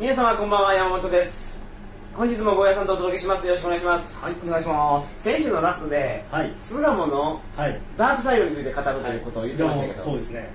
[0.00, 1.66] 皆様こんばんは山本です。
[2.14, 3.44] 本日もゴーヤさんとお届けします。
[3.48, 5.22] よろしくお願いします、はい、お願いします。
[5.24, 6.52] 先週のラストで、はい。
[6.56, 7.80] 巣鴨のはい。
[7.96, 10.50] ダークサイドについて語るということを言ってましたけど、そうですね。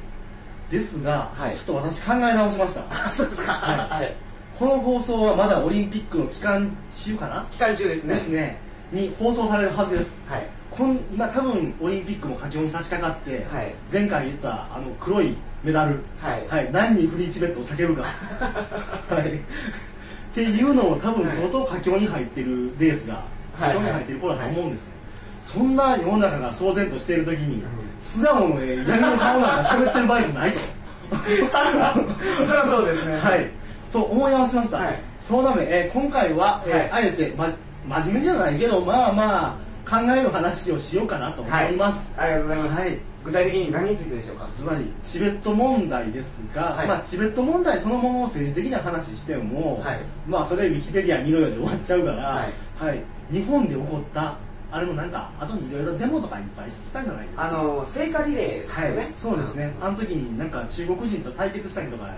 [0.71, 1.57] ですが、はい。
[1.57, 2.85] ちょっと私考え直しました。
[2.89, 3.51] あそうですか。
[3.51, 4.15] ははい。
[4.57, 7.45] この放送はまだオリンピックの期間中かな？
[7.51, 8.15] 期間中ですね。
[8.15, 8.61] ですね。
[8.93, 10.23] に放送されるはずです。
[10.25, 10.47] はい。
[10.71, 13.75] こん今多分オリンピックも佳境に差し掛かって、はい。
[13.91, 16.71] 前回言ったあの黒いメダル、はい。
[16.71, 18.03] 何人フリーチベットを避けるか、
[19.09, 19.39] はい、っ
[20.35, 23.23] ていうのを多分相当佳境に入ってるレースが
[23.57, 23.73] はい。
[23.73, 24.91] 佳境に入ってる頃だと思うんです、
[25.41, 27.63] そんな世の中が騒然としている時に
[28.01, 30.57] 巣鴨のね闇の顔なんか喋ってる場合じゃないと。
[32.43, 33.17] そりゃそうですね。
[33.17, 33.49] はい。
[33.91, 34.99] と思い直しました、はい。
[35.25, 37.03] そのため、えー今回は、えーはい。
[37.05, 37.47] あえて、ま、
[37.87, 44.47] 真面目じゃないけどまあまあ考える話をしようかなと思います、ありがとうございます、はい具体的に何についてでしょうか？
[44.55, 46.87] つまりチベット問題ですが、はい。
[46.87, 49.99] まあ、チベット問題そのものを政治的な話しても、はい。
[50.27, 53.01] まあそれウィキペディア見ろよで終わっちゃうから、ははい。
[53.31, 54.37] 日本で起こった
[54.71, 57.47] あれもなんか後にいろいろデモとかいっぱいしたじゃないですか。
[57.47, 59.73] あの聖火リレーですよね、はい、そうですね。
[59.79, 62.09] あの時になんか中国人と対決したりとか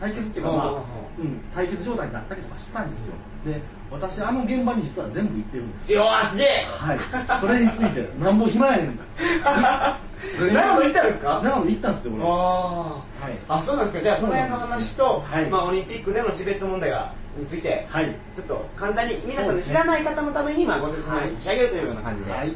[0.00, 0.84] 対決っていうかまあ、ほ
[1.18, 3.14] うん、対決状態になったりとかしたんですよ。
[3.44, 5.92] で私あの現場に実は全部行ってるんです。
[5.92, 6.64] よーすげえ。
[6.66, 6.98] はい。
[7.40, 8.98] それについてなんぼ暇やねん
[10.52, 11.40] 長野行ったんですか？
[11.42, 12.24] 長野行ったんですよ俺。
[12.24, 13.38] はあい。
[13.48, 14.02] あそうなんですか。
[14.02, 15.46] じゃあその辺の話と、はい。
[15.50, 18.14] まあ、オリンピックでのチベット問題がについて、はい。
[18.34, 22.48] ちょっと簡単に皆さんの知らない方のためにまあご説明を差し上げるというような感じで、はい。
[22.48, 22.54] よ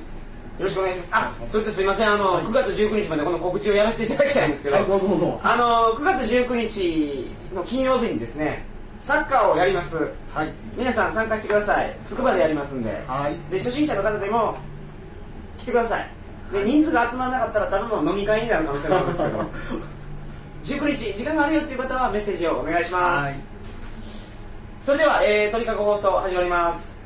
[0.61, 1.11] ろしくお願いします。
[1.13, 2.13] あそれとすいません。
[2.13, 2.45] あの、はい。
[2.45, 5.41] 9月19日までこの告知をやらせていただきたいんですけど、はいどうぞどうぞ。
[5.43, 8.65] あの9月19日の金曜日にですね
[9.01, 9.97] サッカーをやります。
[10.35, 10.53] はい。
[10.77, 11.91] 皆さん参加してください。
[12.05, 13.03] つくばでやりますんで。
[13.07, 13.37] はい。
[13.51, 14.57] で初心者の方でも
[15.59, 16.11] 来てください
[16.53, 19.39] で人数が集まらなかったらただの飲み会になる可能性があるんですけど。
[20.65, 23.35] 19日時間があるよっていう方はメッセージをお願いします、はい。
[24.81, 27.03] それでは、えー、鳥かご放送始まります。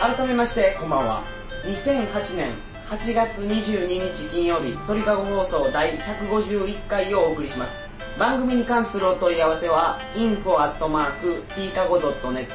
[0.00, 2.52] 改めましてこんばんは2008年
[2.88, 7.88] 8月22日金曜日鳥かご放送第151回をお送りします。
[8.18, 12.48] 番組に関するお問い合わせは info.tkago.net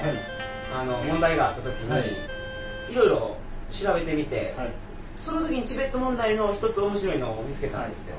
[0.77, 2.03] あの問題があった時に、はい。
[2.91, 3.37] いろいろ
[3.71, 4.73] 調べてみて、はい
[5.23, 8.17] その時にチベット問題の一つ面白いのを見つけたんですよ、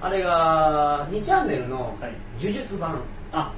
[0.00, 2.12] あれが2チャンネルのはい。
[2.38, 3.00] 呪術版、
[3.32, 3.50] あ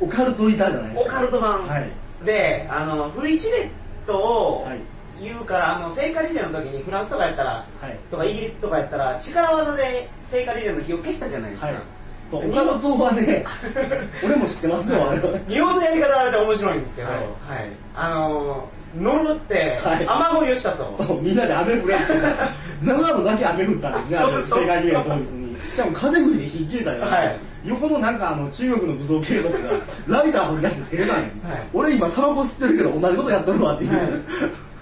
[0.00, 1.90] オカルトいたじゃないですオかカルト版、はい。
[2.24, 3.68] であのフリーチベッ
[4.06, 4.80] トをはい。
[5.20, 7.96] 言うから、あの聖火リレーの時にフランスとかやったらはい。
[8.10, 11.76] とかイギリスとかやったら力技で聖火リレーの火を消したじゃないですか、はい。
[12.32, 13.44] オカルトはね
[14.24, 15.38] 俺も知ってますよあれは。
[15.46, 17.26] 日本のやり方は面白いんですけど、ははいい。
[17.94, 18.68] あの
[19.00, 20.06] 呪ってはい。
[20.06, 22.04] 雨乞いをしたと、そうみんなで雨降れって
[22.84, 24.16] 長野だけ雨降ったんですね
[24.60, 25.52] 世界リレー当日に。
[25.70, 27.24] しかも風降りで火消えたよ、は
[27.64, 27.68] い。
[27.68, 29.70] よほどなんかあの中国の武装警察が
[30.08, 31.28] ライター取り出してつけてたんや、
[31.72, 34.02] 俺今タバコ吸ってるけど同じことやっとるわっていう、はい。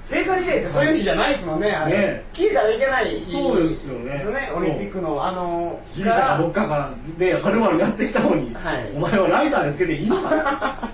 [0.03, 1.93] 聖火リレーってそういう日じゃないですもんね、あれ。
[1.97, 2.25] ね。
[2.33, 4.51] 消えたらいけない日そうですよねですよね。
[4.57, 8.91] オリンピックのあのギリシャかどっかからではるばるやってきたのに、はい。
[8.97, 10.91] お前はライターでつけていいのか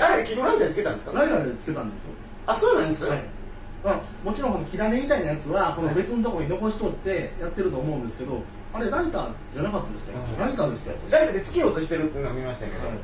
[0.00, 1.18] あれキドランドでつけたんですか？
[1.18, 2.10] ライターでつけたんですよ
[2.46, 3.22] あそうなんです、はい。
[3.84, 10.48] まあ、もちろんこの火種みたいなやつはこの別のところに残しとってやってると思うんですけどあれライターじゃなかったですよ、はい。
[10.48, 12.96] ライターでしたよ誰かでつけようとしてるっていうのを見ましたけど、はい。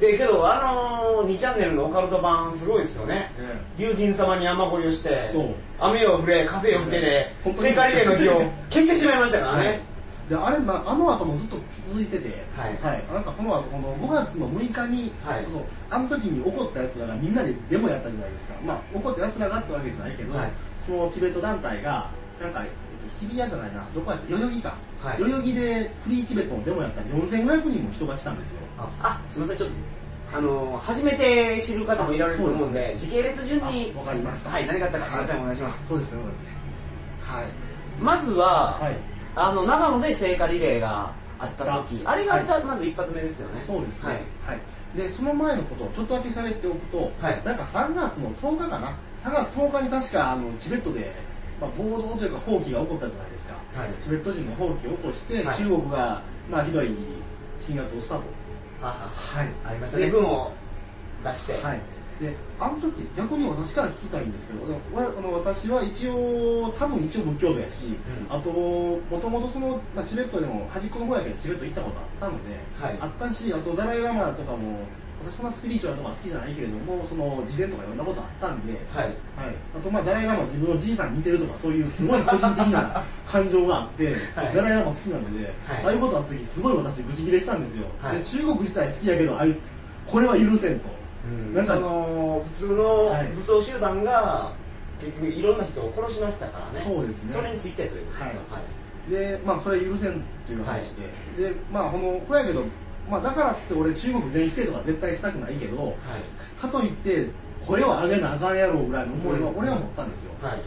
[0.00, 3.32] でけどあの2チャンネルのオカルト版すごいですよね。
[3.38, 5.30] え竜神様に雨乞いをして
[5.80, 9.66] 雨を降れ風を吹けで聖火リレーの日を消してしまいましたからはい。
[9.66, 9.80] ね、
[10.28, 11.56] であれ、まあ、あの後もずっと
[11.88, 13.04] 続いてて、はい。
[13.10, 15.46] なんかこの後この5月の6日に、はい。
[15.50, 20.50] そうあの時に起こったやつらがみんなでデモやったじゃないですか、まあ、起こったやつらがってわけじゃないけど、はい。
[20.80, 22.10] そのチベット団体が
[22.40, 25.20] なんか、えっと、日比谷じゃないなどこやった代々木か、はい。
[25.20, 28.60] 代々木でフリーチベットのデモやったら4500人も人が来たんですよ。
[29.00, 29.74] あすみませんちょっと
[30.30, 34.50] あの初めて知る方もいられると思うんであそうです時系列順にあわかりました。
[34.50, 35.88] はい何があったかすみませんお願いします。
[35.88, 36.48] そうですねそうですね。
[37.22, 37.46] はい。
[37.98, 43.62] まずは、はいあの長野で聖火リレーがあった時あれがあった、はいまず一発目ですよね。
[43.66, 44.08] そうですね。
[44.08, 44.56] はい。
[44.56, 44.62] は
[44.94, 47.42] い、でその前のことをちょっとだけ喋っておくと、はい。
[47.44, 51.12] なんか3月の10日かな？3月10日に確かあのチベットで、
[51.60, 53.88] まあ、暴動というか放棄が起こったじゃないですか、はい。
[54.02, 55.56] チベット人の放棄を起こして、はい。
[55.56, 56.94] 中国が、まあ、ひどい
[57.60, 58.22] 鎮圧をしたと。
[58.80, 59.48] はい。
[59.64, 60.10] ありましたね。
[60.10, 60.52] 軍を
[61.24, 61.80] 出して、はい
[62.20, 64.58] であの時逆に私から聞きたいんですけど
[64.92, 67.96] 俺あの私は一応多分一応仏教徒やし、
[68.28, 68.36] うん。
[68.36, 72.98] あともともとその、まあ、チベットでも端っこの方やけどチベット行ったことあったので、はい。
[73.00, 74.80] あったしあとダライ・ラマとかも
[75.24, 79.04] 私そんなスピリチュアルとか好きじゃないけれどもその自伝とか読んだことあったんで、はい。
[79.04, 79.14] はい、
[79.76, 84.54] あとまあダライ・ラマ自分のじいさんに似てるとかそういうすごい個人的な感情があって、はい。
[84.56, 85.84] ダライ・ラマ好きなので、はい。
[85.84, 88.18] ああいうことあった時すごい私ブチギレしたんですよ、はい。
[88.18, 89.72] で中国自体好きやけどあいつ
[90.06, 90.88] これは許せんと、
[91.54, 91.66] なん。
[91.66, 93.26] かその普通のはい。
[93.28, 94.52] 武装集団が
[95.00, 96.84] 結局いろんな人を殺しましたからね。
[96.86, 97.32] そうですね。
[97.32, 98.42] それについてということですよ。
[99.10, 100.96] でまあそれ許せんという話
[101.36, 102.64] で、でまあこのこれやけど
[103.10, 105.94] まあだからっつって俺中国全否定とか絶対したくないけどはい。
[106.60, 107.28] かといって
[107.66, 109.58] 声を上げなあかんやろうぐらいの思いはうん。
[109.58, 110.60] 俺は持ったんですよ、はい、はい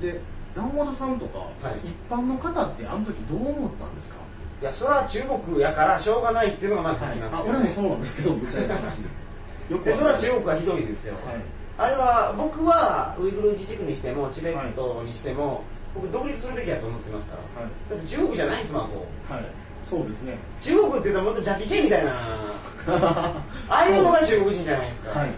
[0.00, 0.20] でで
[0.56, 1.78] 山本さんとか、はい。
[1.84, 4.16] 一般の方ってあの時どう思ったんですか？
[4.62, 7.58] いやそれは中国やからしょうがないっていうのがまずはいあきますよ、ね。
[7.60, 9.08] 俺もそうなんですけどぶっちゃけた話よ
[9.68, 11.36] でそれは中国国はひどいですよ、はい。
[11.76, 15.62] あれは僕はウイグル自治区にしてもチベットにしても、
[15.94, 17.62] 僕独立するべきだと思ってますから。
[17.62, 17.72] はい。
[17.90, 19.44] だって中国じゃないですもんこうはい。
[19.88, 20.38] そうですね。
[20.60, 22.12] 中国って言うともっとジャッキー・チェンみたいな。
[22.88, 25.30] ああいうのが中国人じゃないですか、はい。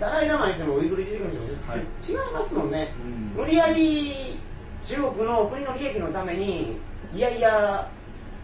[0.00, 2.28] ダライ・ラマにしてもウイグル自治区にしても、はい。
[2.28, 2.92] 違いますもんね、
[3.36, 3.44] うん。
[3.44, 4.38] 無理やり
[4.84, 6.78] 中国の国の利益のために
[7.14, 7.88] いやいや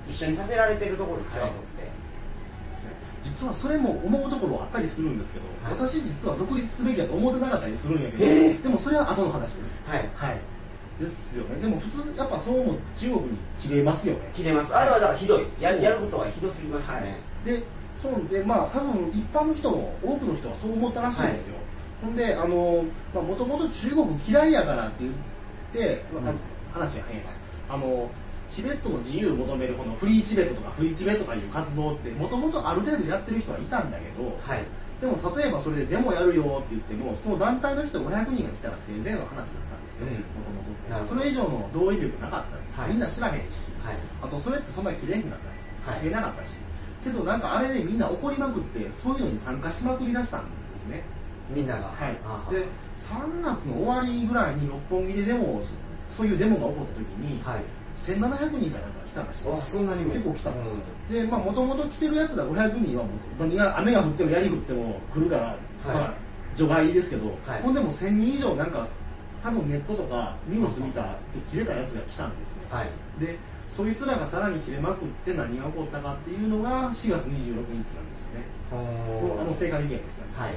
[0.08, 1.50] 一緒にさせられてるところでしょ、はい
[3.38, 5.88] 実はそれも思うところあったりするんですけど、はい。
[5.88, 8.62] 私実は独立すべきだと思ってなかったりするんやけど、えー。
[8.62, 9.84] でもそれは後の話です。
[9.86, 10.10] はい。
[10.14, 10.38] はい。
[11.00, 11.60] ですよね。
[11.60, 14.30] でも普通やっぱそう思う中国に切れますよね。
[14.32, 14.76] 切れます。
[14.76, 15.46] あれはだからひどい。
[15.60, 17.62] ややることはひどすぎましたね、で
[18.00, 21.54] そうでまあ多分一般の人も多くの人はそう思ったらしいんですよ、
[22.02, 22.84] ほんであの
[23.14, 25.12] もともと中国嫌いやからって言っ
[25.72, 26.38] て、まあうん。
[26.72, 27.30] 話が変やな
[27.74, 28.10] あの
[28.54, 34.62] チベットの自由を求めるこのフリーチベットとかフリーチベとかいう活動ってもともとある程度やってる人はいたんだけどはい。
[35.00, 40.14] でも例えばそれでデモやるよって言ってもその団体の人500人が来たらせいぜいの話だったんですようん。
[40.14, 42.90] もともとそれ以上の同意力なかった、はい。
[42.90, 43.72] みんな知らへんし。
[43.82, 43.96] はい。
[44.22, 45.38] あとそれってそんなに綺麗になっ
[45.84, 45.90] た。
[45.90, 46.00] はい。
[46.00, 46.60] 切れなかったし、
[47.02, 51.02] けどなんかあれでみんな怒りまくってそういうのに参加しまくりだしたんですね。
[51.50, 51.88] みんなが。
[51.88, 52.16] はい。
[52.24, 52.66] あで
[52.98, 55.60] 3月の終わりぐらいに六本木でデモ
[56.08, 60.12] そういうデモが起こった時に、はい1700人かなんか来たらしいあそんなにも。
[60.12, 61.12] 結構来たうん。
[61.12, 65.56] でまあもともと来てるやつら500人はもう何が雨が降っても槍降っても来るから、
[65.86, 66.14] まあ
[66.54, 67.62] 除外ですけど、はい。
[67.62, 68.86] ほんでも1000人以上なんか
[69.42, 72.62] 多分ネットとかニュース見たって切れたやつが来たんですね。
[72.70, 72.88] はい。
[73.20, 73.38] で
[73.76, 77.98] そいつらがさらに切れまくって何が起こったかっていうのが4月26日なんですよ
[78.38, 78.44] ね。
[79.40, 80.02] あの聖火リレーの
[80.32, 80.54] 人はい。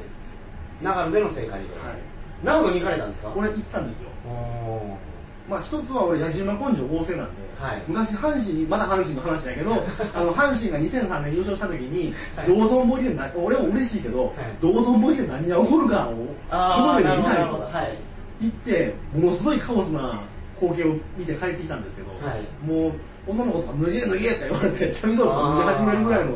[0.83, 1.97] 長野での聖火リレー、はい。
[2.43, 3.33] 長野に行かれたんですか？
[3.35, 4.09] 俺行ったんですよ。
[4.27, 4.97] お
[5.49, 7.83] まあ一つは俺矢島根性旺盛なんで、はい。
[7.87, 9.71] 昔阪神まだ阪神の話だけど
[10.13, 12.47] あの阪神が2003年優勝した時に、はい。
[12.47, 14.33] 道頓堀でな俺も嬉しいけど、はい。
[14.59, 16.13] 道頓堀で何が起こるかを
[16.49, 17.47] この目で見たいと。
[17.47, 17.97] ほどはい。
[18.41, 20.19] 行ってものすごいカオスな
[20.59, 22.45] 光景を見て帰ってきたんですけど、はい。
[22.65, 22.91] もう
[23.27, 26.31] 女の子とか脱げ脱げって言われてキャミソール脱げ始めるぐらいの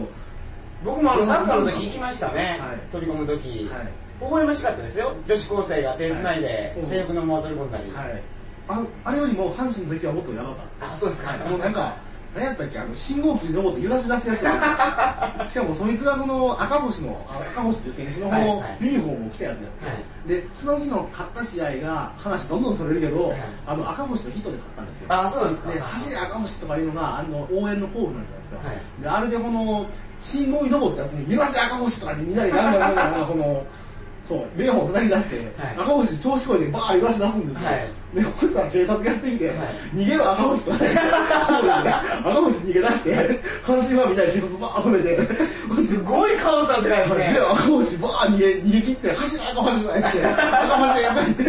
[0.84, 2.78] 僕もあのサッカーの時行きましたね、はい。
[2.92, 3.88] 取り込む時、はい。
[4.22, 5.14] 微笑ましかったですよ。
[5.28, 6.86] 女子高生が手つないではい。
[6.86, 8.22] 制服のまま取り込んだり、はい、
[8.72, 10.94] ああれよりも阪神の時はもっとやばかった。
[10.94, 11.98] あそうですか、もうなんか、
[12.34, 14.42] 何やったっけ、あの信号機に登って揺らし出すやつ。
[14.42, 18.86] が しかもそいつがその赤星の、あ赤星っていう選手のはいはい。
[18.86, 20.30] ユニフォームを着たやつやって、はい。
[20.30, 23.42] で、その日の勝った試合が、話どんどんそれるけど、はい。
[23.68, 25.08] あの赤星のヒットで勝ったんですよ。
[25.10, 25.72] あそうですか。
[25.72, 28.68] で、走れ赤星とかいうのが、あの応援の候補なんじゃないですか。
[28.68, 29.02] はい。
[29.02, 29.86] で、あれでこの、
[30.22, 33.66] 信号に登ったやつに、揺らせ赤星とかでみんなでガンガンガンガンこの、
[34.32, 35.76] そう、メガホン叩き出して、はい。
[35.76, 37.68] 赤星調子こいでバー揺らし出すんですよ。
[37.68, 37.88] はい。
[38.16, 39.58] で、そしたら警察がやってきて、はい。
[39.94, 43.12] 逃げろ赤星とかね、そうですね赤星逃げ出して、
[43.66, 47.34] 阪神ファンみたいに警察バー止めて、すごいカオスな世界ですね。
[47.34, 51.44] で、赤星バー逃げ、逃げ切って、走れ赤星とか言って、赤星やばいって。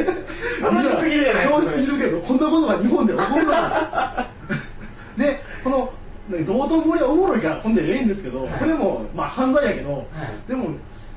[0.61, 4.27] 楽しすぎるじゃない楽しすぎるけど、こんなことが日本で起こるのか。
[5.17, 5.93] で、この、
[6.29, 8.53] ね道頓堀はおもろいから、ほんでええんですけど、はい。
[8.55, 10.05] これも、まあ犯罪やけど、
[10.49, 10.71] でも、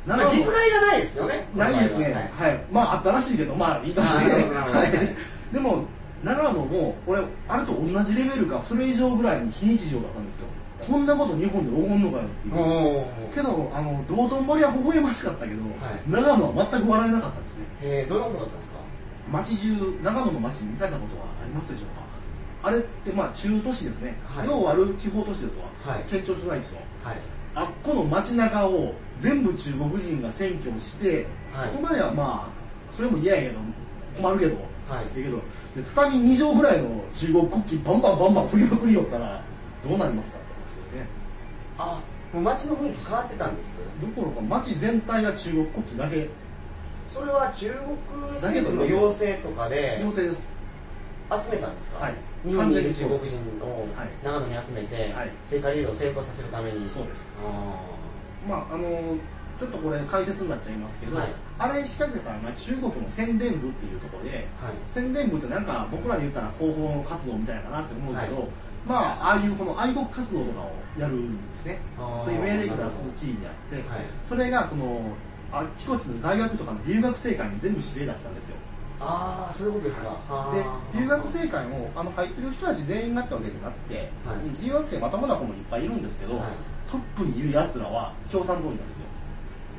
[0.07, 1.47] まあ、実害がないですよね。
[1.55, 2.05] ないですね、
[2.38, 2.55] はいは。
[2.55, 4.45] い、まああったらしいけど、まあいいとして、
[5.51, 5.85] でも、
[6.24, 10.47] 長野も、俺、あれと同じレベルか、それ以上ぐらいに非日常だったんですよ、
[10.79, 12.55] こんなこと日本で起こんのかよっていう。
[12.55, 16.12] おけど、あの道頓堀は微笑ましかったけど、い。
[16.12, 18.77] 長野は全く笑えなかったですね、えー、どんなことだったんですか？
[19.31, 22.03] 街中、長野の街に行かれたことはありますでしょうか、
[22.69, 24.47] あれってまあ中都市ですね、はい。
[24.47, 26.03] 要はある地方都市ですわ、はい。
[26.09, 26.77] 県庁所在地の。
[27.03, 27.17] はい
[27.55, 31.69] あっこの街中を全部中国人が占拠して、はい。
[31.69, 33.59] そこまではまあそれも嫌やけど
[34.17, 34.55] 困るけど、
[34.89, 35.05] はい。
[35.05, 35.43] だけどで
[35.95, 39.41] 畳2畳ぐらいの中国国旗バンバンバンバン振りまくりよったら
[39.88, 40.39] どうなりますか？
[40.39, 41.07] って話ですね。
[41.77, 42.01] あ
[42.33, 43.79] もう街の雰囲気変わってたんです。
[44.01, 46.29] どころか街全体が中国国旗だけ。
[47.07, 50.57] それは中国政府の要請とかで要請です。
[51.31, 52.13] 集めたんですか、はい
[52.45, 54.09] 日本にいる中国人をはい。
[54.23, 55.31] 長野に集めて、はい。
[55.43, 56.87] 聖火リレーを成功させるために。
[56.87, 57.33] そうです。
[57.43, 57.75] あ
[58.47, 59.17] まああの
[59.59, 61.27] ちょっとこれ解説になっちゃいますけど、はい。
[61.57, 64.73] あれ仕掛けたのが中国の宣伝部っていうところでーはい。
[64.85, 68.49] 宣伝部ってなんか僕らで言ったら広報活動みたいななって思うけど、はい。
[68.85, 71.79] まあああいうこの愛国活動とかをやるんですね。
[71.97, 74.05] そういう命令を出す地位であって、はい。
[74.27, 75.01] それがその
[75.51, 78.57] あっちこっちの大学とかの留学生会に全部指令出したんですよ
[78.99, 80.15] ああそういうことですか。
[80.53, 84.65] で留学生会もあの入ってる人たち全員がってわけじゃなくて、はい。
[84.65, 86.51] 留学生まともな子もいっぱいいるんですけど、はい。
[86.89, 89.05] トップにいるやつらは共産党員なんですよ。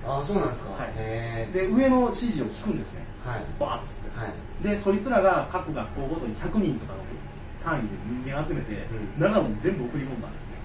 [0.06, 0.92] あーそうなんですか、はい。
[0.96, 3.04] へで上の指示を聞くんですね。
[3.25, 3.44] ーはい。
[3.58, 4.18] バーッつって。
[4.18, 4.32] はい。
[4.62, 7.00] でそいつらが各学校ごとに100人とかの
[7.64, 7.88] 単位で
[8.25, 9.20] 人間集めて、うん。
[9.20, 10.56] 長野に全部送り込んだんですね。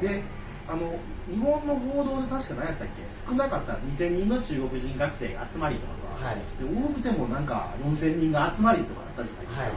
[0.00, 0.22] で
[0.68, 0.94] あの
[1.30, 3.02] 日本の報道で確か何やったっけ？
[3.26, 6.36] 少なかったら2000人の中国人学生が集まりとかさ、はい。
[6.36, 9.72] で多くてもなんか4000人が集まりとかだったじゃないですか、はい。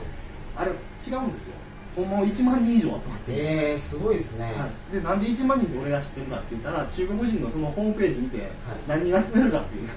[0.58, 1.54] あれ違うんですよ。
[1.96, 3.38] ほんまは1万人以上集まってる。
[3.40, 8.42] えー、すごいですね、はい、でなんで1万人で俺が知ってるかって言ったら中国人のそのホームページ見て、い。
[8.88, 9.90] 何人集めるかっていう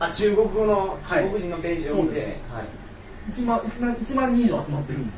[0.00, 1.24] ああ中国語のはい。
[1.24, 2.28] 中国人のページを見て、そうです。
[2.52, 2.66] はい、
[3.30, 3.58] 1万
[3.94, 5.12] ,1 万人以上集まってるんだ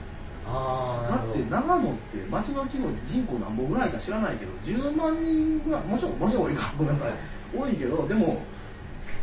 [0.46, 7.12] だって長野って町の規模人口何本ぐらいか知らないけど10万人ぐらいもちろんもちろん多いか ごめんなさい。
[7.56, 8.42] 多いけどでも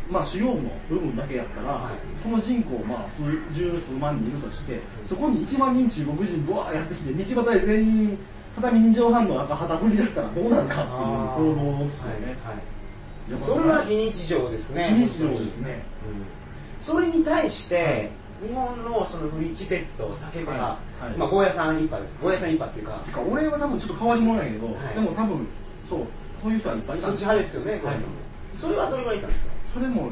[0.09, 1.93] まあ主要部の部分だけやったら、はい。
[2.21, 8.17] その人口まあ数十数万人いるとしてそこに1万人中国人ブワーやってきて道端で全員
[8.55, 13.41] 畳2畳半の赤旗振り出したらどうなるかっていう想像ですよね、はいはい。
[13.41, 16.83] それは非日常ですね非日常ですね、うん。
[16.83, 18.11] それに対して、
[18.45, 20.57] 日本のそのフリーチペットを叫ぶか、は
[21.01, 21.17] いはい。
[21.17, 22.21] まあ、ゴーヤさん一派です。
[22.21, 22.97] ゴーヤさん一派っていうか。
[23.05, 24.95] てか俺は多分ちょっと変わり者やけど、はい。
[24.95, 25.47] でも多分
[25.89, 25.99] そう
[26.41, 27.07] そういう人はいっぱいいた。
[27.07, 28.15] んそっち派ですよねゴーヤさんも、
[28.53, 29.53] それはどれぐらいいたんですか？
[29.73, 30.09] それも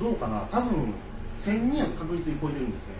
[0.00, 0.46] どうかな？
[0.50, 0.94] 多分
[1.34, 2.94] 1000人は確実に超えてるんですね。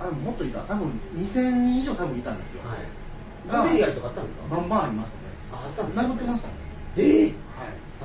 [0.00, 0.60] あもっといた。
[0.62, 3.50] 多分2000人以上多分いたんですよ、はい。
[3.50, 4.56] が小競り合いとかあったんですか？
[4.56, 5.22] バンバンありましたね。
[5.52, 6.06] ああったんですか？
[6.06, 6.54] 殴ってましたね。
[6.96, 7.32] ええはい。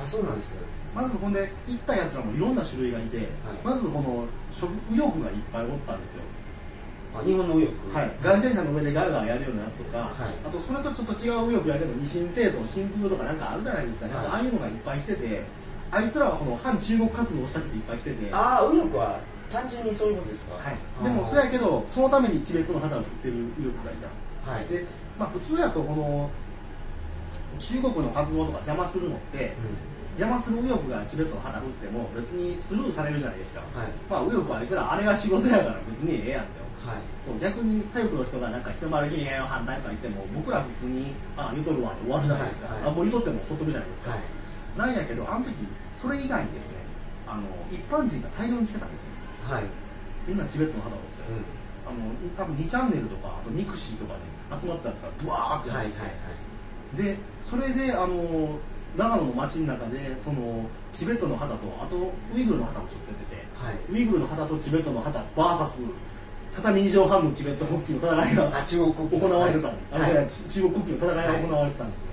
[0.02, 0.56] あそうなんです
[0.94, 3.28] まずほんで行ったやつらもいろんな種類がいて、
[3.62, 6.22] まずこの食右翼がいっぱいおったんですよ、
[7.14, 10.10] あ日本の右翼はい、外旋車の上でガーガーやるようなやつとか、はい。
[10.44, 15.44] あとそれとちょっと違う右翼やけど二神政党新風とかなんかあるじゃないですか、なんかああいうのがいっぱい来てて
[15.90, 18.32] あいつらはこの反中国活動をしたくていっぱい来てて。
[18.32, 19.20] ああ右翼は
[19.50, 20.54] 単純にそういうことですか？
[20.54, 24.52] はい、でもそれやけどそのためにチベットの旗を振ってる右翼がいた。
[24.52, 24.66] はい。
[24.66, 24.86] で、
[25.18, 26.30] まあ、普通やとこの
[27.58, 29.54] 中国の活動とか邪魔するのって邪
[30.26, 33.88] 魔する右翼がチベットの旗振っても別にスルーされるじゃないですか、はい。
[34.08, 36.98] まあ右翼はあいつらあれが仕事やから別にええやんってはい。
[37.26, 42.90] そう逆に左翼の人がなんか一丸ひめ反対とか言っても僕ら普通にあ言うとるわで終わるじゃないですか、はいはい。
[42.90, 44.20] あもう言うとってもほっとくじゃないですか、はい。
[44.76, 45.54] なんやけどあの時
[46.00, 46.78] それ以外にですね
[47.28, 49.14] あの一般人が大量に来てたんですよ。
[49.44, 49.64] はい。
[50.26, 54.20] みんなチベットの旗を持って、あの多分2チャンネルとかあと mixi とかで
[54.60, 56.00] 集まったやつがブワーってはいはい入
[56.94, 57.16] ってで
[57.48, 58.58] それであの
[58.96, 63.76] 長野の街の中でそのチベットの旗とあとウイグルの旗もちょっと出ててはい。
[63.90, 65.90] ウイグルの旗とチベットの旗 VS
[66.56, 69.28] 畳2畳半のチベット国旗の戦いがあ中国国旗。
[69.28, 69.68] 行われてた。
[69.68, 69.74] は
[70.08, 70.28] い。
[70.28, 72.06] 中国国旗の戦いが行われてたんですね、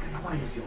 [0.00, 0.64] あれやばいですよ。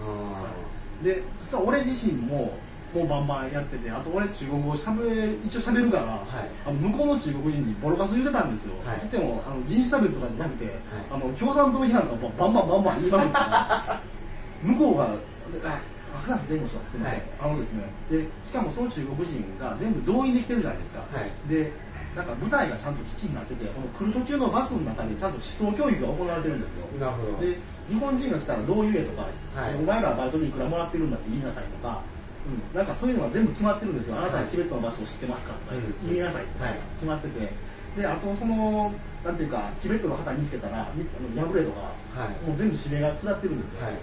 [0.00, 2.52] あでそしたら俺自身も
[2.94, 5.02] もうバンバンやっててあと俺中国語しゃべ
[5.44, 6.24] 一応しゃべるから、はい。
[6.64, 9.00] あの向こうの中国人にボロカス言ってたんですよ、はい。
[9.00, 10.74] つってもあの人種差別とかじゃなくて、
[11.10, 13.36] あの共産党批判がバンバンバンバン言いまくって
[14.62, 15.14] 向こうが
[15.64, 15.80] あ
[16.12, 17.28] 話弁護士はすみません、はい。
[17.40, 21.30] あのですねでしかもその中国人が全部動員できてるじゃないですか、はい。
[21.48, 21.72] で
[22.14, 26.86] なんか舞台がちゃんと基地になっててこの来る途中のバスの中でちゃんと思想教育が行われてるんですよ。
[27.00, 27.40] なるほど。
[27.40, 27.56] で
[27.88, 29.26] 日本人が来たらどう言えとか、
[29.56, 29.74] はい。
[29.74, 32.02] お前らバイトでいくらもらってるんだって言いなさいとか、
[32.46, 36.08] うん、なんかそういうのが全部決まってるんですよ、あなたはチベットの場所を知ってますかとかうん。
[36.08, 36.78] 言いなさいとかはい。
[36.94, 37.52] 決まってて、
[37.96, 38.92] であとその
[39.24, 41.80] なんていうかチベットの旗見つけたら破れとか
[42.14, 42.46] はい。
[42.46, 43.94] もう全部指令が下ってるんですよ、はい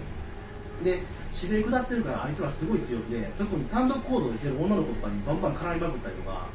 [0.84, 6.46] で指令下ってるからあいつらすごい強気で特に単独行動でしてる女の子とかにバンバン絡みまくったりとか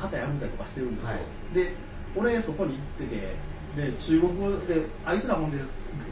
[0.00, 1.54] 肩破ったりとかしてるんですよ、はい。
[1.54, 1.72] で
[2.16, 3.36] 俺そこに行ってて
[3.76, 5.58] で中国語であいつらほんで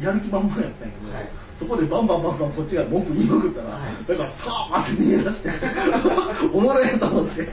[0.00, 1.29] やる気満々やったんやけど、はい。
[1.59, 4.09] そこでバンバンバンバンこっちが文句言いまくったら、はい。
[4.09, 5.50] だからさあって逃げ出して
[6.53, 7.49] おもろいと思って、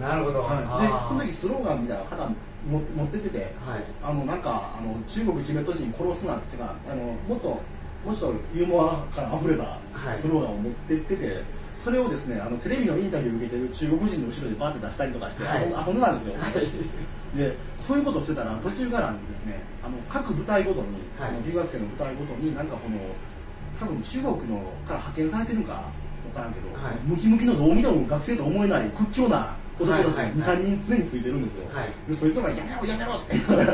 [0.00, 2.28] なるほど、はい、でその時スローガンみたいなの旗
[2.68, 3.84] 持持ってっててはい。
[4.02, 7.60] あのなんかあの中国チベット人殺すなっていうかあのもっと
[8.06, 11.42] もうちょっとユーモアから溢れたはいスローガンを持ってってて、
[11.82, 15.62] それをですねあのテレビのインタビューを受けてる中国人の後ろでバーって出したりとかして、はい。
[15.64, 17.36] 遊んでたんですよ、はい。
[17.36, 20.86] でそういうことをしてたら途中からですねあの各部隊ごとに、
[21.18, 21.30] はい。
[21.30, 22.96] あの留学生の部隊ごとになんかこの
[23.78, 25.90] 多分中国のから派遣されてるか
[26.36, 26.96] からんけど、はい。
[27.04, 31.88] ムキムキのどう見ても学生とは思えない屈強な男たちがはいはい23人常についてるんですよ、はい。
[32.08, 33.66] でそいつらが「やめろやめろ」ってはい。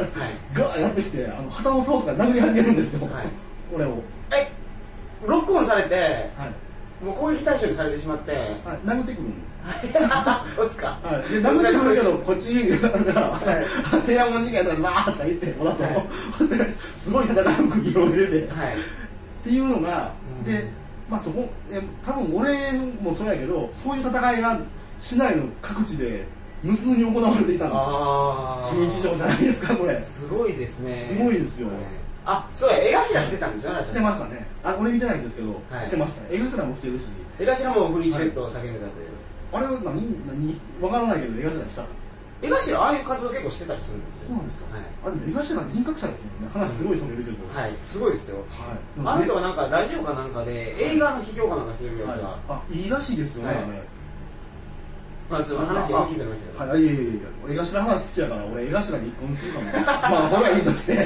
[0.53, 3.27] ガーやってきてあの旗の竿とか殴り始めるんですよ、はい。
[3.75, 4.03] 俺を、
[4.35, 4.51] え
[5.27, 7.05] ロックオンされてはい。
[7.05, 8.33] もう攻撃対象にされてしまって。
[8.33, 8.41] はい、
[8.85, 9.35] 殴ってくるん
[10.47, 10.99] そうですか。
[11.03, 13.41] はい、で殴ってくるけど、 こっちが、
[14.07, 15.95] 天安門事件とか、わーとか言って、もらと、はい。
[16.95, 18.75] すごい戦いの釘を出て、はい。
[18.75, 18.79] っ
[19.45, 20.13] ていうのが、
[20.45, 20.53] うん。
[20.53, 20.69] で、
[21.09, 24.61] まあ、そこ、え多分俺もそうやけど、そういう戦いが
[25.01, 26.27] 市内の各地で
[26.63, 29.99] 無数に行われていたの、ああ非日常じゃないですか、これ。
[30.01, 30.95] すごいですね。
[30.95, 31.69] すごいですよ。
[31.69, 31.77] はい
[32.25, 34.47] あそうや絵頭来てたんですよね来てましたね。
[34.63, 36.29] あ、俺見てないんですけど、はい来てましたね。
[36.33, 39.09] 絵頭も来てるし、絵頭もフリーチケットを叫んでたという、
[39.53, 41.85] あれは何、何、わからないけど、絵頭来た。
[42.43, 44.75] 絵頭ああいう活動結構してたりするんですよそうなんですか。
[44.75, 46.49] はいあ、でも絵頭人格者ですよね。
[46.53, 47.37] 話すごいそれるけど。
[47.55, 48.39] はい、すごいですよ。
[48.51, 48.79] はい。
[48.99, 53.67] あの人はなんかラジオかなんかで映画の批評かなんかしてるやつが、あいいらしいですよね、はい
[55.31, 57.11] まあ話を聞いてましたけど、はい、いやいやいや
[57.45, 59.65] 俺が知らん話好きやから俺絵頭に一本するかも。
[59.73, 60.95] まあそれはいいとして。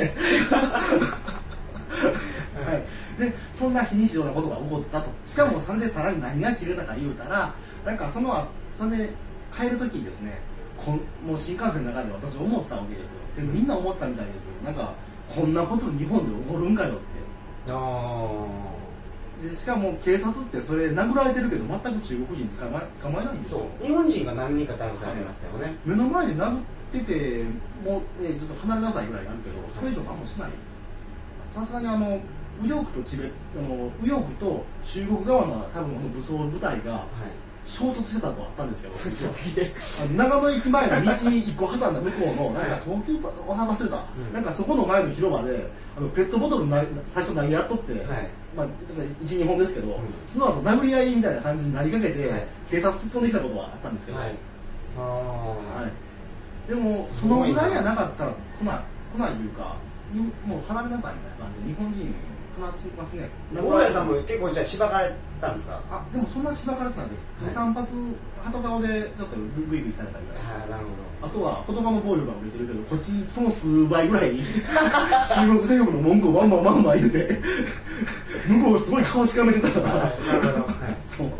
[2.66, 2.82] はい。
[3.20, 5.10] でそんな非日常なことが起こったと。
[5.24, 7.54] しかもそれでさらに何が切れたか言うたら
[7.84, 9.10] なんかその後それで
[9.52, 10.40] 帰る時にですね
[10.76, 13.18] こんもう新幹線の中で私思ったわけですよ。
[13.36, 14.40] でみんな思ったみたいですよ。
[14.64, 14.92] なんか
[15.34, 17.00] こんなこと日本で起こるんかよって。
[17.68, 17.72] あ
[19.42, 23.58] でしかも警察ってそれ殴られてるけど全く中国人捕ま捕まえないんーですよ。
[23.58, 23.86] そう。
[23.86, 26.60] 日本人が何人か逮捕されましたよね、目の前で殴っ
[26.92, 27.44] てて
[27.84, 30.50] もう、ね、ちょっと離れなさいぐらいになるけどそれ以上何もしない。
[31.54, 32.20] さすがにあの
[32.60, 37.02] 右翼とチベあの右翼と中国側の多分この武装部隊がはい
[37.66, 42.80] 衝突してたとはあったんですけど長野駅前の道に一個挟んだ向こうのなんかはい。
[42.84, 44.32] 東急パお話忘れた、うん。
[44.32, 48.30] なんかそこの前の広場であのペットボトルな最初投げ合っとって、はい。
[48.56, 48.66] まあ、
[49.22, 49.92] 12本ですけど、ん。
[50.32, 52.46] その後殴り合いみたいな感じになりかけて、はい。
[52.70, 54.36] 警察突っ込んできたことはあったんですけど、はい。
[56.68, 58.80] でもそのぐらいやなかったら来ない
[59.14, 59.76] 来ないいうか
[60.12, 62.14] にもう離れなさいみたいな感じで日本人
[62.60, 63.28] 話しますね。
[63.54, 65.80] 大家さんも結構じゃあしばかれたんですか？
[65.90, 67.70] あでもそんなしばかれてないです、はい。
[67.70, 67.94] 23発
[68.44, 69.36] 旗竿でちょっと
[69.68, 74.36] グイグイされたぐらいああなるほあとは言葉の暴力が売れてるけどこっちその数倍ぐらい
[75.34, 77.40] 中国戦国の文句をバンバンバンバン言うて
[78.46, 80.66] 向こうすごい顔しかめてたから、はいなるほど。
[80.66, 80.96] はい。
[81.08, 81.26] そう。
[81.26, 81.32] は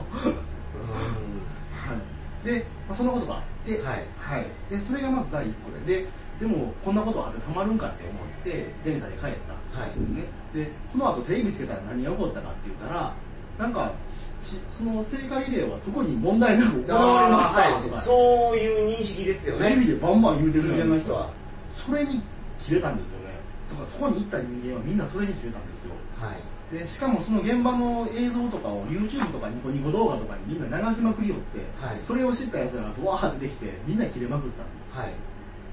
[2.45, 4.05] い、で、まあ、そんなことがあって、はい。
[4.19, 6.07] はい、でそれがまず第一個でで
[6.41, 10.25] でもこんなことあってたまるんかって思って電車で帰ったはいんですね、
[10.57, 13.15] でこの後テレビつけたら何が起こったかって言ったら
[13.59, 13.93] なんか
[14.41, 17.61] しその聖火リレーは特に問題なく行われました。
[17.63, 21.31] はいとか、そういう認識ですよテレビねでバンバン言うてる通じゃないですか常の人は。
[21.75, 22.23] それに
[22.59, 23.27] 切れたんですよね。
[23.69, 25.93] だからそこに行った人間はみんなそれに切れたんですよ。
[26.17, 26.41] はい。
[26.73, 32.01] でしかもその現場の映像とかを YouTube とかニコニコ動画とかにみんな流しまくりよって、はい。
[32.05, 34.63] それを知ったやつらがブワーってできてみんな切れまくった。
[34.63, 35.13] っはい。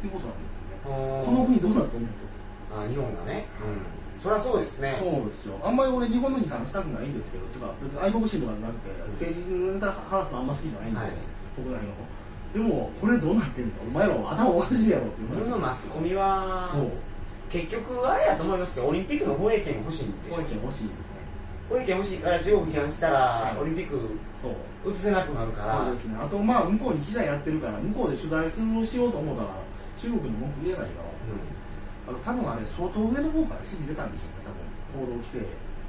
[0.02, 1.24] ていうことなんですよね。
[1.24, 2.10] ここの国どうなって思う
[2.75, 3.45] あ日本がね、
[4.17, 4.95] うん、そりゃそうですね。
[4.97, 5.59] とそうですよ。
[5.63, 11.09] あんまり俺日本の批判したくないんですけどてか別に愛国心とかじゃなくて政治のネタ話すのあんま好きじゃないんで、はい。
[11.55, 11.93] 国内の。
[12.53, 13.71] でもこれどうなってんの？
[13.88, 16.91] お前らは頭おかしいやろっていう日本の話マスコミはそう。
[17.49, 20.39] 結局あれやと思いますけどオリンピックの放映権欲しいんでしょ。
[20.39, 20.89] 欲しいですね。
[21.69, 23.57] 放映権欲しいから中国批判したら、はい。
[23.62, 23.99] オリンピック
[24.41, 24.91] そう。
[24.91, 25.86] 映せなくなるから。
[25.86, 26.17] そうですね。
[26.19, 29.49] あとまあ向こうに記者やってるから向こうで取材するしようと思ったら
[29.97, 31.09] 中国に文句言えないから
[32.07, 34.51] あの多分あれ相当上の方から指示出たんでしょうね
[34.93, 35.07] 多分。
[35.07, 35.39] 報道規制。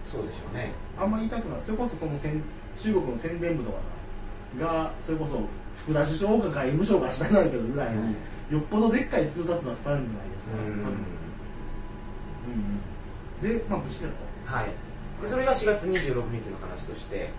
[0.04, 0.72] そうでしょうね。
[0.98, 2.42] あんま言いたくないそれこそその宣
[2.76, 3.78] 中国の宣伝部とか
[4.60, 5.40] がそれこそ
[5.76, 8.14] 福田首相か外務省か知らないけどぐらいに、はい
[8.52, 11.00] よっぽどでっかい通達出したんじゃないですか、うん多分。
[12.44, 13.50] うん。
[13.50, 14.66] うんでまあ無事だとはい。
[15.22, 17.30] でそれが4月26日の話として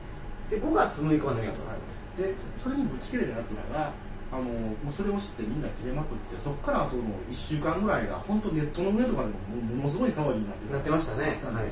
[0.49, 1.83] で5月6日は何があったんですか、
[2.17, 2.33] で
[2.63, 3.93] それにぶち切れたやつらが
[4.35, 11.39] あのもうそれを知ってみんな切れまくってそこからあとの1週間ぐらいが本当ネットの上とかでももものすごい騒ぎになってなってましたね。
[11.41, 11.71] たんです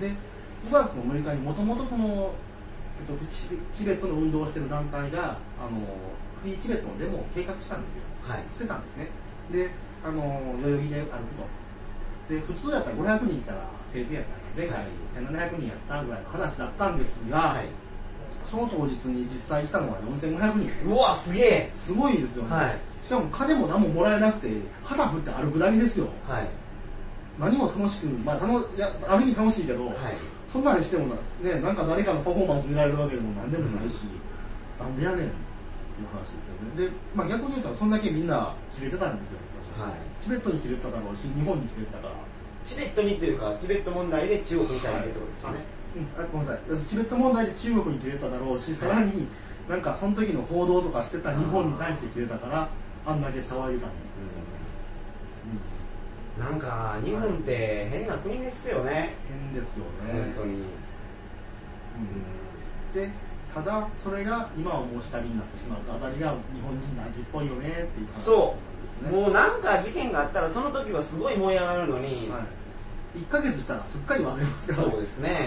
[0.00, 0.08] で
[0.68, 2.34] 5月の6日にもともとその、
[3.00, 3.14] えっと、
[3.72, 5.80] チベットの運動をしてる団体があの
[6.42, 8.02] フリーチベットのデモを計画したんですよ。
[8.22, 8.44] はい。
[8.52, 9.08] してたんですね。
[9.50, 9.70] で
[10.04, 11.56] あの代々木で歩くと。
[12.28, 17.85] で普通やったら500人来たらせいぜいやったら前回1700人やったぐらいの話だったんですが、はい
[18.50, 20.90] その当日に実際来たのは4500人。
[20.90, 21.72] うわすげえ。
[21.74, 22.78] すごいですよね、はい。
[23.02, 24.48] しかも金も何ももらえなくて
[24.82, 26.08] 旗振って歩くだけですよ。
[26.26, 26.48] はい。
[27.38, 29.96] 何も楽しくまあ楽いやある意味楽しいけど、はい。
[30.48, 34.04] そんなにしてもなねなんか誰かのパフォーマンス見られるわけでも何でもないし、
[34.78, 35.28] なんでやねんってい
[36.04, 36.86] う話ですよね。
[36.86, 39.38] で、まあ、逆に言うとそんだけみんな切れてたんですよ、
[39.78, 40.22] はい。
[40.22, 42.14] チベットに切れてただろうし日本に切れてたから。
[42.66, 45.62] チベットにというかチベット問題で中国に対してってことですよね、うん、
[46.18, 46.62] あごめんなさい。
[46.86, 49.26] チベット問題で中国に切れただろうしさらに
[49.68, 52.68] なんかその時の報道とかしてた日本に対して切れたから
[53.04, 53.76] あんだけ騒いでたんで
[54.28, 54.46] すよね、
[56.38, 59.14] なんか日本って変な国ですよね。
[59.28, 60.32] 変ですよね。
[60.34, 60.66] 本当に、うん。
[62.94, 63.10] で
[63.54, 69.18] ただそれが今はもう下火になってしまうあたりが日本人の味っぽいよねっていう話そなんですね。
[69.18, 72.42] もうなんか事件があったらその時はすごい燃え上がるのに、はい、
[73.16, 75.40] 1か月したらすっかり忘れますからそうですね、はい、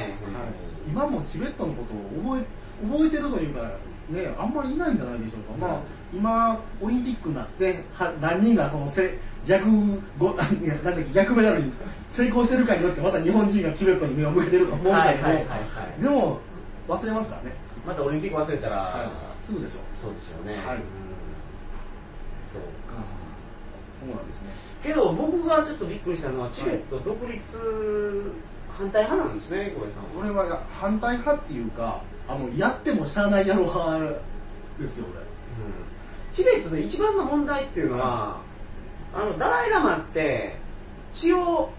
[0.88, 3.72] 今もチベットのことを覚え覚えてるというか
[4.10, 5.80] ねあんまりいないんじゃないでしょうか、まあ
[6.12, 9.70] 今オリンピックになっては何人がそのせ逆
[10.18, 11.72] ごいや なんだっけ逆メダルに
[12.10, 15.58] 成功してるかによってまた日本人がチベットに目を向けてると思うんだけど、はいはいはいは
[16.00, 16.40] いでも
[16.88, 17.52] 忘れますからね、
[17.86, 20.78] またオリンピック忘れたら、はい、すぐでしょそうでしょうね、はい。
[20.78, 20.82] うん。
[22.44, 22.98] そうか。
[24.00, 28.34] そうなんですねけど僕がちょっとびっくりしたのはチベット独立
[28.70, 34.22] 反対派なんですね小林さん俺はや反対派っていうかあのやってもしゃあないやろ派
[34.80, 35.30] ですよ俺。
[36.32, 38.42] チベットで一番の問題っていうのは、
[39.14, 40.58] あのダライ・ラマって
[41.14, 41.72] 血を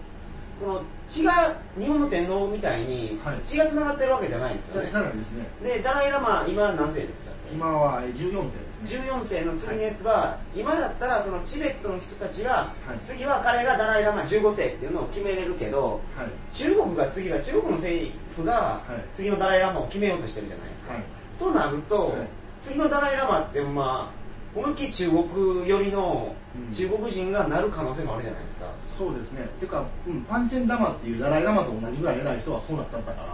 [0.59, 3.39] この血が日本の天皇みたいにはい。
[3.43, 5.45] 血がつながってるわけじゃないんですよね、じゃないですね。
[5.61, 9.03] でダライ・ラマ今何世でしたっけ今は14世ですね。
[9.11, 12.99] 14世の次のやつは、今だったらそのチベットの人たちが、はい。
[13.03, 16.55] 次は彼がダライ・ラマ15世っていうのを決めれるけどはい。
[16.55, 19.03] 中国が次は中国の政府がはい。
[19.13, 21.03] 次のダライ・ラマを決めようとしてるじゃないですか、はい。
[21.37, 22.27] となると、はい。
[22.61, 24.21] 次のダライ・ラマってまあ
[24.57, 26.40] 思いっきり中国寄りのうん
[26.73, 28.65] 中国人がなる可能性もあるじゃないですか、
[28.97, 29.47] そうですね。
[29.59, 33.27] てか、うん、パンチェンラマっていうダライラマと同じぐらい偉い人はそうなっちゃったから。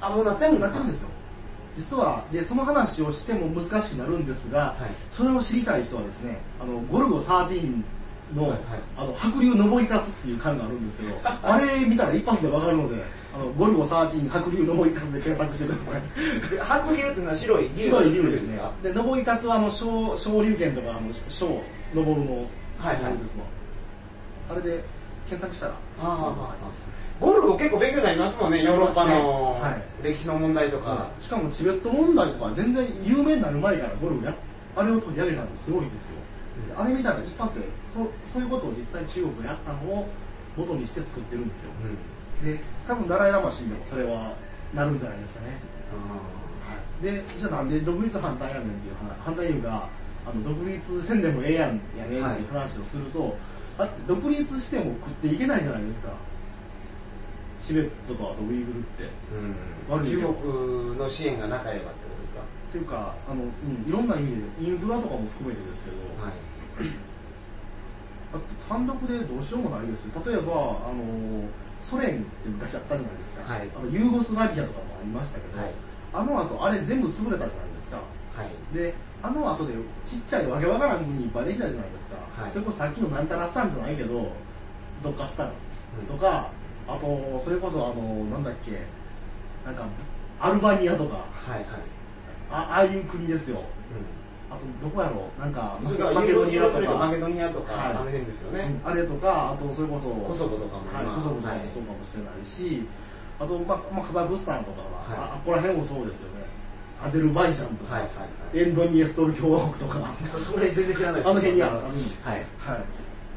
[0.00, 0.74] あもうなってるんですか？
[0.76, 1.08] なってるんですよ。
[1.74, 4.90] 実はでその話をしても難しくなるんですが、はい。
[5.16, 7.82] それを知りたい人はですねあのゴルゴ13
[8.34, 8.60] の,、はいはい。
[8.98, 13.02] あの白龍登り立つっていう巻があるんですけど あれ見たら一発で分かるので
[13.34, 16.50] あのゴルゴ13白龍登り立つで検索してください。
[16.50, 18.58] で白龍っていうのは白い龍白い龍ですね。
[18.58, 18.72] か？
[18.82, 21.62] で登り立つはあの小小龍拳とかあの小
[21.94, 22.36] 登るの
[22.78, 23.12] はいはい。
[23.12, 23.44] ですわ。
[24.50, 24.84] あれで
[25.28, 25.74] 検索したら
[27.20, 29.82] ゴルゴ結構勉強になりますもんねヨーロッパのはい。
[30.02, 34.34] 歴史の問題とか、しかもチベット問題とか全然有名になる前からゴルフや
[34.74, 36.16] あれを取り上げたのすごいですよ、
[36.68, 38.00] であれ見たら一発でそ
[38.32, 40.08] そういうことを実際中国がやったのを
[40.56, 41.70] 元にして作ってるんですよ。
[42.42, 44.34] で多分ダライ・ラマ死んでもそれは
[44.74, 45.58] なるんじゃないですかね、
[47.00, 49.88] でじゃあなんで独立反対やねんっていう話反対いうか
[50.24, 53.36] あの独立せんでもええやんやねんっていう話をすると、
[53.76, 56.10] だって独立しても食っていけないじゃないですか。
[57.60, 59.08] チベットとあとウイグルって。
[59.90, 60.04] うん。
[60.04, 62.42] 中国の支援がなければってことですか？
[62.42, 66.32] っていうかあの、うん、いろんな意味でインフラとかも含めてですけど、はい。
[68.32, 70.22] あと単独でどうしようもないですよ。
[70.24, 70.52] 例えば
[70.88, 71.46] あの
[71.80, 73.68] ソ連って昔あったじゃないですか、はい。
[73.76, 75.72] あのユーゴスラビアとかもありましたけど、はい。
[76.14, 77.98] あの後あれ全部潰れたじゃないですか
[78.36, 78.76] はい。
[78.76, 82.50] であの後でちっちゃいわけわからん国いっぱいできたじゃないですか、はい。
[82.50, 84.28] それこそさっきのなんたらスタンじゃないけど
[85.02, 85.52] どっかスタン
[86.00, 86.06] うん。
[86.06, 86.48] とか、
[86.88, 88.82] あとそれこそあのなんだっけ
[89.64, 89.86] なんか
[90.40, 91.14] アルバニアとか。
[91.16, 91.66] はいはい。
[92.50, 93.60] あああいう国ですよ。
[93.60, 93.62] う
[94.52, 95.40] あとどこやろう。
[95.40, 95.90] なんかマ
[96.22, 96.94] ケドニアとか。
[96.94, 97.90] マケドニアとか、はい。
[97.92, 101.58] あの辺ですよね、あれとかあとそれこそコソボとかもはい、今コソボとかはい。
[101.60, 102.86] もそうかもしれないし、
[103.40, 105.30] あと、まあまあ、カザフスタンとかは、はい。
[105.30, 106.44] ああここら辺もそうですよね
[107.04, 108.68] アゼルバイジャンとか、はいはいはい。
[108.68, 110.10] エンドニエストル共和国とか。
[110.38, 111.76] それ全然知らないですあの辺にある。
[111.76, 112.46] はい。
[112.58, 112.84] は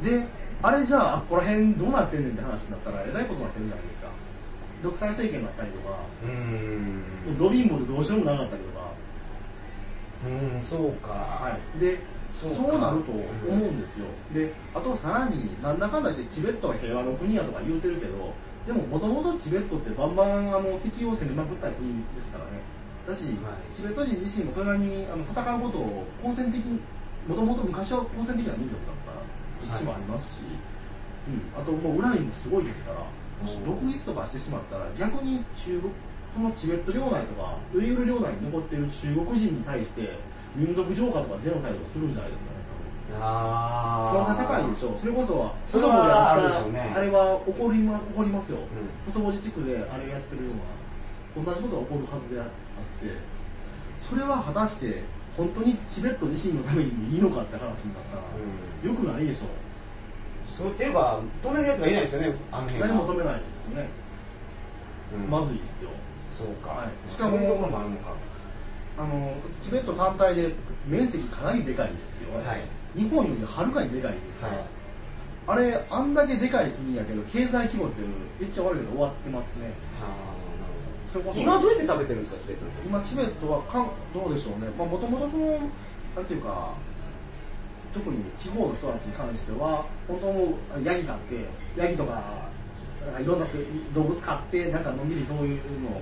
[0.01, 0.05] い。
[0.05, 0.25] で
[0.61, 4.09] あれじゃああここら辺どうなってんねんって話になったらえらいことになってるじゃないですか。
[4.83, 7.37] 独裁政権だったりとかうーん。
[7.37, 8.91] ド貧乏でどうしようもなかったりとか、
[10.25, 11.99] うんそうか、はい、で
[12.33, 18.33] そそうなると思うんですよ、であとさらになんだかんだ言ってチベットは平和の国やとか言うてるけど
[18.67, 22.51] でももともとチベットってバンバンあの敵を攻めまくった国ですからね
[23.07, 26.79] だし、はいチベット人自身もそれなりにあの戦うことを好戦的に
[27.27, 30.47] もともと昔は好戦的な民族だった歴史もありますし、
[31.27, 32.99] うん、あともうウランもすごいですから
[33.41, 35.93] もし独立とかしてしまったら逆に中国
[36.35, 40.19] このチベット領内とかウイグル領内に残っている中国人に対して
[40.55, 42.59] 民族浄化とかゼノサイドをするんじゃないですかね
[43.11, 43.23] 多分。
[43.23, 44.89] あ可能性高いでしょ。
[44.89, 46.93] うそれこそそれはあでしょうね。
[46.95, 48.61] あれは起こりま起こりますよ、ん。
[49.05, 50.51] コソボ自治区であれやってるよ
[51.35, 52.47] うな同じことが起こるはずであ
[53.05, 53.17] って
[53.99, 55.03] それは果たして
[55.37, 58.23] 本当にチベット自身のためにもいいのかって話になったら、
[58.83, 59.49] うよくないでしょう。
[60.49, 62.87] そうっていうか止めるやつがいないですよねあの辺は。
[62.87, 63.89] 誰も止めないですよね、
[65.25, 65.29] うん。
[65.29, 65.89] まずいですよ。
[66.29, 67.09] そうか、はい。
[67.09, 68.15] しかもそういうところもあるのか。
[68.97, 70.53] あのチベット単体で
[70.87, 72.61] 面積かなりでかいですよ、はい。
[72.95, 74.65] 日本よりはるかにでかいですから、はい。
[75.47, 78.01] あれあんだけでかい国やけど経済規模って
[78.39, 79.73] めっちゃ悪いけど終わってますね。
[80.01, 80.34] ああ
[81.35, 84.67] 今どうやって食べてるんですかチベットの今チベットはかんどうでしょうね。
[84.77, 85.59] もともとその
[86.15, 86.73] なんていうか
[87.93, 91.45] 特に地方の人たちに関しては本当もうヤギ飼って
[91.77, 92.43] ヤギとか
[93.05, 93.59] なんかいろんなせ
[93.93, 96.01] 動物飼ってなんかのんびりそういうのを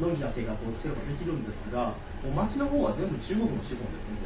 [0.00, 4.16] のんきな生活をすればできるんですがもう町の方は全部中国の資本ですね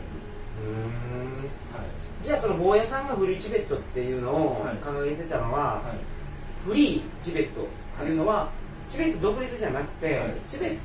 [0.61, 0.75] うん。
[0.75, 1.83] 全部は
[2.23, 2.25] い。
[2.25, 4.77] じゃあその坊やさんがフリーチベットっていうのをはい。
[4.77, 6.67] 掲げてたのは、はい。
[6.67, 7.65] フリーチベットっ
[7.99, 8.51] ていうのは、
[8.89, 10.35] チベット独立じゃなくて、はい。
[10.49, 10.79] チベッ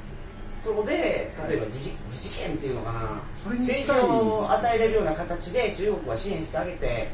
[0.64, 3.22] トで例えば自治自治権っていうのかな。
[3.42, 3.82] それに近い。
[3.82, 7.08] 成長を与えれるような形で中国は支援してあげて。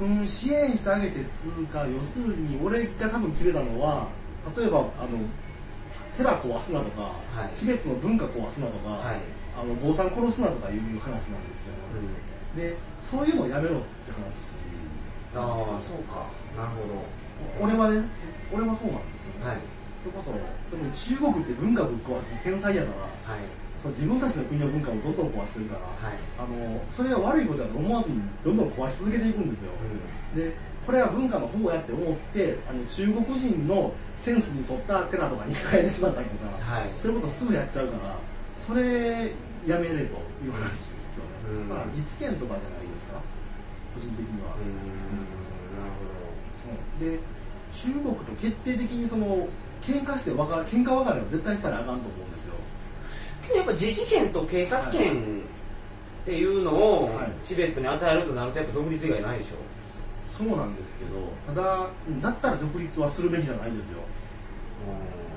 [0.00, 4.08] うん、支援してあげてつうか要するに俺が多分決めたのは
[4.56, 5.18] 例えばあの
[6.16, 7.54] 寺壊すなとか、はい。
[7.54, 9.16] チベットの文化壊すなとか、はい。
[9.60, 11.74] あの坊さん殺すなとかいう話なんですよ、
[12.56, 14.56] でそういうのをやめろって話。
[15.36, 16.26] ああそうか。
[16.56, 16.70] なる
[17.58, 18.02] ほ俺はね
[18.52, 19.34] 俺はそうなんですよ。
[19.34, 19.58] ね、どはい
[20.00, 22.90] それこそでも中国って文化ぶっ壊す天才やか
[23.26, 23.44] らはい。
[23.82, 26.18] そう自分たちの国の文化をどんどん壊してるから、はい。
[26.36, 29.72] あのそれは悪いことだと思わずにどんどん壊し続けていくんですよ、
[30.36, 30.52] で
[30.84, 36.90] これは文化の方やって思ってあの中国人のセンスに沿った寺とかに変えてしまったりとか、はい。
[37.00, 38.16] そういうことすぐやっちゃうから
[38.56, 39.32] それ
[39.66, 41.68] やめれという話ですよね、うん。
[41.68, 43.16] まあ自治権とかじゃないですか？
[43.94, 44.76] 個人的には、うん。
[45.80, 46.04] なる
[47.00, 47.16] うん。
[47.16, 47.18] で
[47.72, 49.48] 中国と決定的にその
[49.82, 52.54] 喧嘩して分か喧嘩別れは絶対したらあかんと思うんですよ。
[53.42, 55.40] けどやっぱ自治権と警察権
[56.22, 57.32] っていうのをはい。
[57.42, 59.56] チベットに与えるとなるとやっぱ独立以外ないでしょ？
[60.36, 61.10] そうなんですけど
[61.46, 61.88] ただ
[62.22, 64.00] だったら独立はするべきじゃないですよ。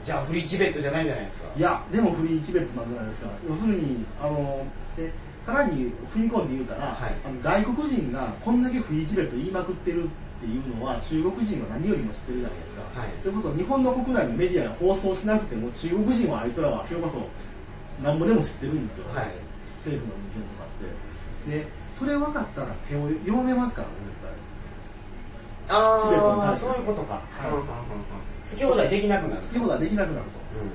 [0.03, 1.49] じゃあフリーチベットじゃないじゃないですか。
[1.55, 3.29] いやでもフリーチベットなんじゃないですか。
[3.49, 5.11] 要するにあので
[5.45, 7.15] さらに踏み込んで言うたら、はい。
[7.25, 10.09] あの外国人がこんだけフリーチベット言いまくってる
[10.43, 13.09] っていうのは中国人は何よりも知ってるじゃないですか、はい。
[13.23, 17.23] ということは日本の国内のメディアが放送しなくても中国人はあいつらはそれこそ
[18.03, 19.31] なんぼでも知ってるんですよ、はい。
[19.87, 21.63] 政府の人間とかって。
[21.63, 23.93] でそれ分かったら手を弱めますからね
[25.71, 27.51] チベットにああそういうことか、はい。
[27.51, 27.71] うんうんうんうん。
[28.43, 29.41] 好き放題できなくなる。
[29.41, 30.25] 絶対好き放題できなくなる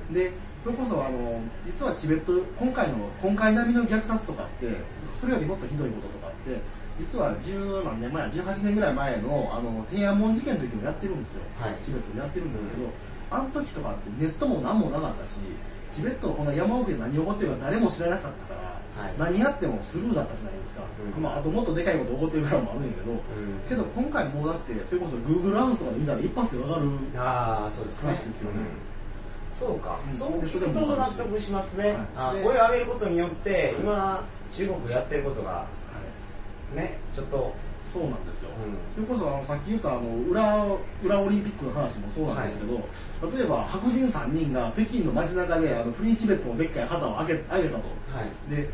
[0.08, 0.32] と、で
[0.64, 4.80] それこそあの実はチベット今回の今回並みの虐殺とかって
[5.20, 6.60] それよりもっとひどいこととかって
[6.98, 11.76] 実は十何年前18年ぐらい前のあの天安門事件の時もやってるんですよ、はい。
[11.82, 12.88] チベットでやってるんですけど、
[13.30, 15.40] あの時とかってネットも何もなかったし
[15.90, 19.14] チベットのこの山奥で何起こってるか誰も知らなかったから、はい。
[19.18, 20.82] 何やってもスルーだったじゃないですか、
[21.16, 21.22] うん。
[21.22, 23.12] まあ、あともっとでかいこと起こってるからもあるんやけど、
[23.68, 28.08] けど今回もうだってそれこそ Google アースとかで見たら一発で分かるああそうですね。
[28.10, 28.58] 話ですよね。
[29.50, 30.14] そうか、うん。
[30.14, 32.44] そう聞くと納得しますね、はい。
[32.44, 35.77] を上げることによって今中国やってることがはい
[36.74, 37.54] ねちょっと、
[37.92, 40.66] そうなんですよ、うそれこそあのさっき言ったあの裏
[41.02, 42.74] 裏オリンピックの話もそうなんですけど、
[43.36, 47.88] 例えば白人3人が北京の街中であのフリーチベットのでっかい旗を上げ上げたと。
[48.08, 48.54] はい。
[48.54, 48.68] で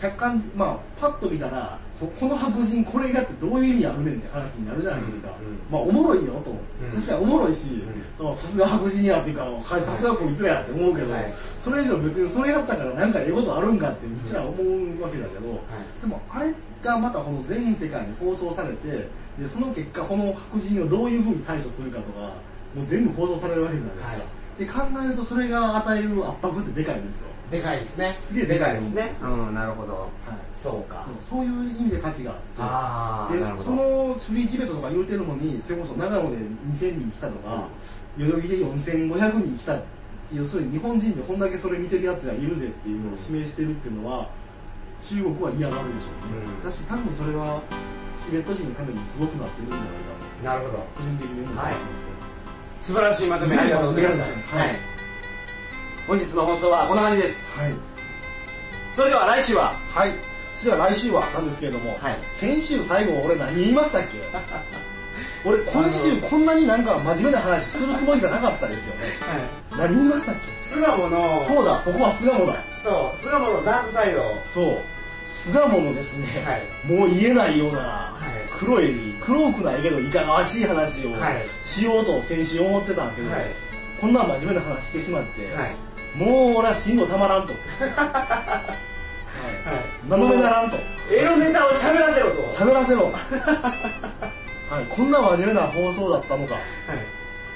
[0.00, 6.90] 客観まあパッと見たらここの白人これがってどういう意味あるねんって話になるじゃないですか、うんうんまあおもろいよと、うん。
[6.92, 7.82] 確かにおもろいし
[8.20, 11.34] あさすが白人やっていうかはいさすがこいつらやって思うけど、はい。
[11.60, 15.58] それ以上別にそれやったからなんかええことあるんかってうちら思うわけだけど、はい。
[16.00, 22.32] でもあれがまたこの全世界に放送されてでその結果この白人をどういうふうに対処するかとか
[22.74, 28.14] もう全部放送されるわけじゃないですか、で考えるとそれが与える圧迫ってでかいんですよ、でかいですね。
[28.18, 29.14] すげえでかいですね。
[29.22, 29.92] うんなるほど。
[29.94, 30.08] はい、
[30.54, 33.38] そうか、そういう意味で価値があって。
[33.38, 33.70] でそああなるほど。
[33.70, 36.36] のフリーチベットとか言うてるのにそれこそ長野で
[36.70, 37.68] 2000人来たとか、
[38.18, 39.80] 代々木で4500人来た
[40.34, 44.28] 要するに日本人でこんだけそれ見てるやつがいるぜっていうのを示してるっていうのは
[45.02, 46.64] 中国は嫌がるでしょうね、うん。
[46.64, 47.62] だし多分それは
[48.18, 50.78] チベット人のためにすごくなってるんじゃないかなるほど。
[50.78, 51.98] と個人的に思ったりしますね、
[52.80, 54.24] 素晴らしいまとめありがとうございました、
[54.56, 54.76] はい。
[56.06, 57.58] 本日の放送はこんな感じです。
[57.58, 57.72] はい、
[58.92, 59.72] それでは来週は？
[59.94, 60.12] はい、
[60.58, 62.18] それでは来週はなんですけれども、はい。
[62.32, 64.18] 先週最後俺何言いましたっけ？
[65.44, 69.00] 俺今週こんなになんか真面目な話するつもりじゃなかったですよね。
[69.76, 70.56] 何言いましたっけ？
[70.56, 73.16] 巣鴨のそうだここは巣鴨だそう。
[73.16, 74.22] 巣鴨のダークサイド。
[74.52, 74.78] そう
[75.26, 76.92] 巣鴨のですね、はい。
[76.98, 78.12] もう言えないような、
[78.46, 78.58] い。
[78.58, 81.44] 黒い黒くないけどいかがわしい話をはい。
[81.64, 83.46] しようと先週思ってたんだけど、はい。
[84.00, 85.76] こんな真面目な話してしまって、はい。
[86.16, 88.68] もう俺は進路たまらんと、 は
[90.06, 90.08] い。
[90.08, 90.76] 名乗めならんと。
[91.10, 92.42] エロネタを喋らせろと。
[92.48, 93.12] 喋らせろ。
[94.70, 94.84] はい。
[94.88, 96.54] こんな真面目な放送だったのか。
[96.54, 96.62] はい。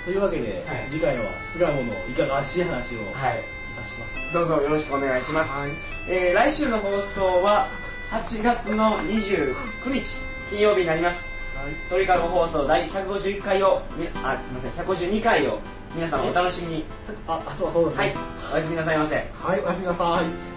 [0.05, 0.89] というわけで、はい。
[0.91, 3.41] 次回は巣鴨のいかがわしい話をいはい。
[3.41, 3.62] た
[3.93, 5.71] します、どうぞよろしくお願いします、はい。
[6.09, 7.69] えー来週の放送は
[8.11, 9.55] 8月の29
[9.93, 10.19] 日
[10.51, 11.31] 金曜日になります、
[11.89, 15.59] 鳥かご放送第151回をみあすみません152回を
[15.95, 16.85] 皆さんお楽しみに。
[17.29, 18.05] ああそうそうですね。
[18.05, 18.15] はい。
[18.55, 19.15] おやすみなさいませ。
[19.15, 20.52] はいおやすみなさい